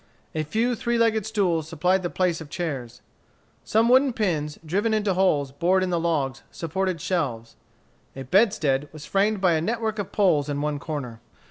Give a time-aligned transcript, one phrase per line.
[0.33, 3.03] A few three legged stools supplied the place of chairs.
[3.63, 7.55] Some wooden pins, driven into holes bored in the logs, supported shelves.
[8.15, 11.21] A bedstead was framed by a network of poles in one corner.